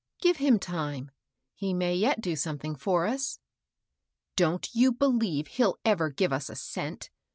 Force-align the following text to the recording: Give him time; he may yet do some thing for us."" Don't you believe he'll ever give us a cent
Give 0.19 0.37
him 0.37 0.57
time; 0.57 1.11
he 1.53 1.75
may 1.75 1.93
yet 1.93 2.21
do 2.21 2.35
some 2.35 2.57
thing 2.57 2.75
for 2.75 3.05
us."" 3.05 3.37
Don't 4.35 4.67
you 4.73 4.91
believe 4.91 5.45
he'll 5.45 5.77
ever 5.85 6.09
give 6.09 6.33
us 6.33 6.49
a 6.49 6.55
cent 6.55 7.11